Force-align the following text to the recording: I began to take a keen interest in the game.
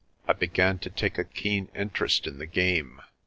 I 0.27 0.33
began 0.33 0.79
to 0.79 0.89
take 0.89 1.19
a 1.19 1.23
keen 1.23 1.67
interest 1.75 2.25
in 2.25 2.39
the 2.39 2.47
game. 2.47 3.03